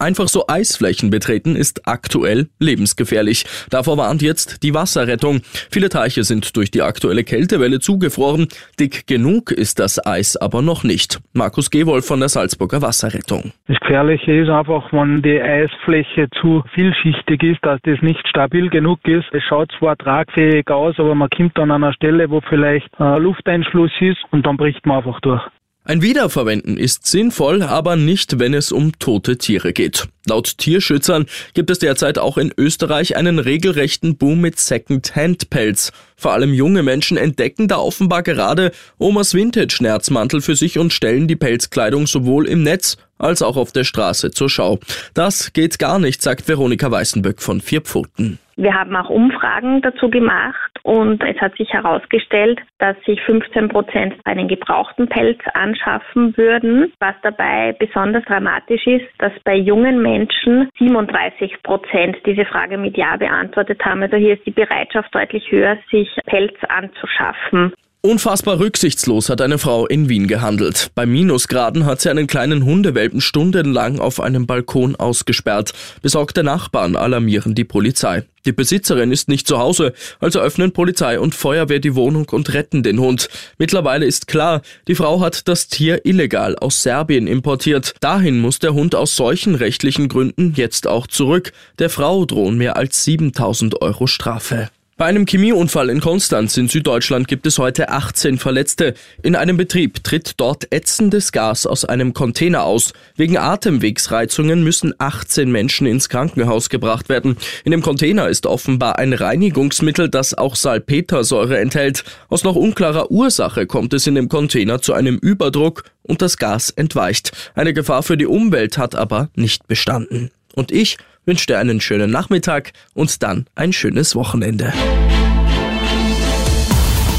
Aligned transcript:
Einfach 0.00 0.28
so 0.28 0.44
Eisflächen 0.48 1.10
betreten 1.10 1.56
ist 1.56 1.86
aktuell 1.86 2.48
lebensgefährlich. 2.58 3.44
Davor 3.70 3.96
warnt 3.96 4.22
jetzt 4.22 4.62
die 4.62 4.74
Wasserrettung. 4.74 5.42
Viele 5.70 5.88
Teiche 5.88 6.24
sind 6.24 6.56
durch 6.56 6.70
die 6.70 6.82
aktuelle 6.82 7.24
Kältewelle 7.24 7.80
zugefroren. 7.80 8.48
Dick 8.80 9.06
genug 9.06 9.50
ist 9.52 9.78
das 9.78 10.04
Eis 10.04 10.36
aber 10.36 10.62
noch 10.62 10.84
nicht. 10.84 11.20
Markus 11.32 11.70
Gewolf 11.70 12.06
von 12.06 12.20
der 12.20 12.28
Salzburger 12.28 12.82
Wasserrettung. 12.82 13.52
Das 13.68 13.78
Gefährliche 13.80 14.32
ist 14.32 14.48
einfach, 14.48 14.92
wenn 14.92 15.22
die 15.22 15.40
Eisfläche 15.40 16.28
zu 16.40 16.62
vielschichtig 16.74 17.42
ist, 17.42 17.64
dass 17.64 17.80
das 17.82 18.00
nicht 18.02 18.26
stabil 18.28 18.70
genug 18.70 19.06
ist. 19.06 19.26
Es 19.32 19.42
schaut 19.44 19.70
zwar 19.78 19.96
tragfähig 19.96 20.68
aus, 20.70 20.94
aber 20.98 21.14
man 21.14 21.28
kommt 21.30 21.56
dann 21.56 21.70
an 21.70 21.84
einer 21.84 21.92
Stelle, 21.92 22.30
wo 22.30 22.40
vielleicht 22.40 22.88
Lufteinschluss 22.98 23.92
ist 24.00 24.18
und 24.30 24.46
dann 24.46 24.56
bricht 24.56 24.86
man 24.86 24.98
einfach 24.98 25.20
durch. 25.20 25.42
Ein 25.84 26.00
Wiederverwenden 26.00 26.76
ist 26.76 27.06
sinnvoll, 27.08 27.64
aber 27.64 27.96
nicht, 27.96 28.38
wenn 28.38 28.54
es 28.54 28.70
um 28.70 28.96
tote 29.00 29.36
Tiere 29.36 29.72
geht. 29.72 30.06
Laut 30.28 30.56
Tierschützern 30.58 31.26
gibt 31.54 31.70
es 31.70 31.80
derzeit 31.80 32.18
auch 32.18 32.38
in 32.38 32.52
Österreich 32.56 33.16
einen 33.16 33.40
regelrechten 33.40 34.16
Boom 34.16 34.40
mit 34.40 34.60
Second-Hand-Pelz. 34.60 35.90
Vor 36.16 36.34
allem 36.34 36.54
junge 36.54 36.84
Menschen 36.84 37.16
entdecken 37.16 37.66
da 37.66 37.78
offenbar 37.78 38.22
gerade 38.22 38.70
Omas 38.98 39.34
Vintage-Nerzmantel 39.34 40.40
für 40.40 40.54
sich 40.54 40.78
und 40.78 40.92
stellen 40.92 41.26
die 41.26 41.34
Pelzkleidung 41.34 42.06
sowohl 42.06 42.46
im 42.46 42.62
Netz 42.62 42.96
als 43.18 43.42
auch 43.42 43.56
auf 43.56 43.72
der 43.72 43.82
Straße 43.82 44.30
zur 44.30 44.48
Schau. 44.48 44.78
Das 45.14 45.52
geht 45.52 45.80
gar 45.80 45.98
nicht, 45.98 46.22
sagt 46.22 46.46
Veronika 46.46 46.92
Weißenböck 46.92 47.42
von 47.42 47.60
Vierpfoten. 47.60 48.38
Wir 48.54 48.72
haben 48.72 48.94
auch 48.94 49.10
Umfragen 49.10 49.82
dazu 49.82 50.08
gemacht 50.08 50.71
und 50.82 51.22
es 51.22 51.40
hat 51.40 51.56
sich 51.56 51.72
herausgestellt, 51.72 52.60
dass 52.78 52.96
sich 53.04 53.20
15 53.22 53.68
Prozent 53.68 54.14
einen 54.24 54.48
gebrauchten 54.48 55.08
Pelz 55.08 55.40
anschaffen 55.54 56.36
würden. 56.36 56.92
Was 56.98 57.14
dabei 57.22 57.74
besonders 57.78 58.24
dramatisch 58.24 58.86
ist, 58.86 59.06
dass 59.18 59.32
bei 59.44 59.54
jungen 59.54 60.02
Menschen 60.02 60.68
37 60.78 61.62
Prozent 61.62 62.16
diese 62.26 62.44
Frage 62.44 62.78
mit 62.78 62.96
Ja 62.96 63.16
beantwortet 63.16 63.84
haben. 63.84 64.02
Also 64.02 64.16
hier 64.16 64.34
ist 64.34 64.46
die 64.46 64.50
Bereitschaft 64.50 65.14
deutlich 65.14 65.50
höher, 65.50 65.78
sich 65.90 66.08
Pelz 66.26 66.56
anzuschaffen. 66.68 67.72
Unfassbar 68.04 68.58
rücksichtslos 68.58 69.28
hat 69.28 69.40
eine 69.40 69.58
Frau 69.58 69.86
in 69.86 70.08
Wien 70.08 70.26
gehandelt. 70.26 70.90
Bei 70.96 71.06
Minusgraden 71.06 71.86
hat 71.86 72.00
sie 72.00 72.10
einen 72.10 72.26
kleinen 72.26 72.64
Hundewelpen 72.64 73.20
stundenlang 73.20 74.00
auf 74.00 74.18
einem 74.18 74.48
Balkon 74.48 74.96
ausgesperrt. 74.96 75.72
Besorgte 76.02 76.42
Nachbarn 76.42 76.96
alarmieren 76.96 77.54
die 77.54 77.62
Polizei. 77.62 78.24
Die 78.44 78.50
Besitzerin 78.50 79.12
ist 79.12 79.28
nicht 79.28 79.46
zu 79.46 79.60
Hause, 79.60 79.92
also 80.18 80.40
öffnen 80.40 80.72
Polizei 80.72 81.20
und 81.20 81.36
Feuerwehr 81.36 81.78
die 81.78 81.94
Wohnung 81.94 82.28
und 82.30 82.52
retten 82.54 82.82
den 82.82 82.98
Hund. 82.98 83.28
Mittlerweile 83.56 84.04
ist 84.04 84.26
klar, 84.26 84.62
die 84.88 84.96
Frau 84.96 85.20
hat 85.20 85.46
das 85.46 85.68
Tier 85.68 86.04
illegal 86.04 86.56
aus 86.56 86.82
Serbien 86.82 87.28
importiert. 87.28 87.94
Dahin 88.00 88.40
muss 88.40 88.58
der 88.58 88.74
Hund 88.74 88.96
aus 88.96 89.14
solchen 89.14 89.54
rechtlichen 89.54 90.08
Gründen 90.08 90.54
jetzt 90.56 90.88
auch 90.88 91.06
zurück. 91.06 91.52
Der 91.78 91.88
Frau 91.88 92.24
drohen 92.24 92.58
mehr 92.58 92.76
als 92.76 93.04
7000 93.04 93.80
Euro 93.80 94.08
Strafe. 94.08 94.70
Bei 95.02 95.08
einem 95.08 95.26
Chemieunfall 95.26 95.90
in 95.90 96.00
Konstanz 96.00 96.56
in 96.56 96.68
Süddeutschland 96.68 97.26
gibt 97.26 97.44
es 97.44 97.58
heute 97.58 97.88
18 97.88 98.38
Verletzte. 98.38 98.94
In 99.20 99.34
einem 99.34 99.56
Betrieb 99.56 100.04
tritt 100.04 100.34
dort 100.36 100.72
ätzendes 100.72 101.32
Gas 101.32 101.66
aus 101.66 101.84
einem 101.84 102.14
Container 102.14 102.62
aus. 102.62 102.92
Wegen 103.16 103.36
Atemwegsreizungen 103.36 104.62
müssen 104.62 104.94
18 104.98 105.50
Menschen 105.50 105.88
ins 105.88 106.08
Krankenhaus 106.08 106.68
gebracht 106.68 107.08
werden. 107.08 107.36
In 107.64 107.72
dem 107.72 107.82
Container 107.82 108.28
ist 108.28 108.46
offenbar 108.46 109.00
ein 109.00 109.12
Reinigungsmittel, 109.12 110.08
das 110.08 110.34
auch 110.34 110.54
Salpetersäure 110.54 111.58
enthält. 111.58 112.04
Aus 112.28 112.44
noch 112.44 112.54
unklarer 112.54 113.10
Ursache 113.10 113.66
kommt 113.66 113.94
es 113.94 114.06
in 114.06 114.14
dem 114.14 114.28
Container 114.28 114.82
zu 114.82 114.92
einem 114.92 115.18
Überdruck 115.18 115.82
und 116.04 116.22
das 116.22 116.36
Gas 116.36 116.70
entweicht. 116.70 117.32
Eine 117.56 117.74
Gefahr 117.74 118.04
für 118.04 118.16
die 118.16 118.26
Umwelt 118.26 118.78
hat 118.78 118.94
aber 118.94 119.30
nicht 119.34 119.66
bestanden. 119.66 120.30
Und 120.54 120.70
ich 120.70 120.96
wünsche 121.24 121.46
dir 121.46 121.58
einen 121.58 121.80
schönen 121.80 122.10
Nachmittag 122.10 122.72
und 122.94 123.22
dann 123.22 123.46
ein 123.54 123.72
schönes 123.72 124.14
Wochenende. 124.14 124.72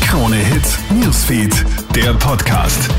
Krone 0.02 0.36
Hits, 0.36 0.78
Newsfeed, 0.91 1.66
der 1.96 2.14
Podcast. 2.14 2.90